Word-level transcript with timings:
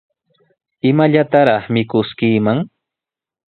¿Imallataraq 0.91 1.63
mikuskiiman? 1.73 2.59